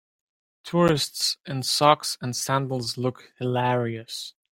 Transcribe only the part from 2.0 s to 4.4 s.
and sandals look hilarious.